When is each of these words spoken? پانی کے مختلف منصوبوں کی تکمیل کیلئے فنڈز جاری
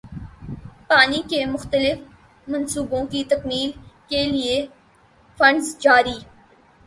پانی 0.87 1.21
کے 1.29 1.45
مختلف 1.45 1.99
منصوبوں 2.47 3.05
کی 3.05 3.23
تکمیل 3.29 3.71
کیلئے 4.07 4.65
فنڈز 5.37 5.75
جاری 5.79 6.17